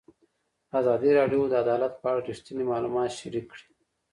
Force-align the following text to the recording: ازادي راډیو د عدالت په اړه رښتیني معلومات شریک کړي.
ازادي 0.79 1.11
راډیو 1.19 1.41
د 1.51 1.53
عدالت 1.63 1.93
په 2.01 2.07
اړه 2.11 2.21
رښتیني 2.29 2.63
معلومات 2.71 3.09
شریک 3.19 3.45
کړي. 3.51 3.65